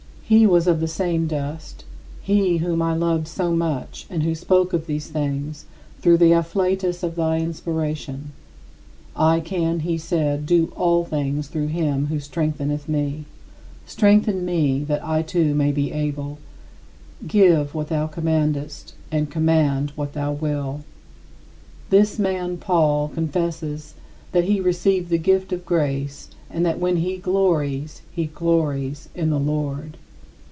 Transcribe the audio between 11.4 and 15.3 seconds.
through him who strengtheneth me." Strengthen me, that I